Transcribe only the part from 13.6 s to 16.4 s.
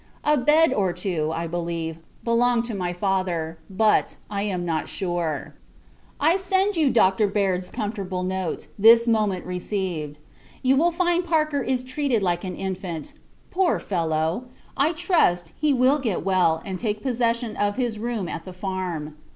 fellow! I trust, he will get